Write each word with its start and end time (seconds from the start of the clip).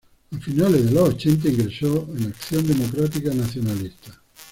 A 0.35 0.39
finales 0.39 0.85
de 0.85 0.91
los 0.93 1.09
ochenta 1.09 1.47
ingresó 1.47 2.07
a 2.09 2.27
Acción 2.27 2.65
Democrática 2.65 3.31
Nacionalista. 3.35 4.19